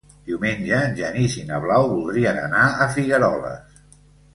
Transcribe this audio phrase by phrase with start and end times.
[0.29, 3.83] Diumenge en Genís i na Blau voldrien anar a Figueroles.